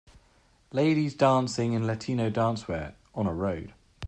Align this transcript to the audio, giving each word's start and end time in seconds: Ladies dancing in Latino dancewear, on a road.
Ladies 0.71 1.13
dancing 1.13 1.73
in 1.73 1.85
Latino 1.85 2.31
dancewear, 2.31 2.95
on 3.13 3.27
a 3.27 3.33
road. 3.35 3.71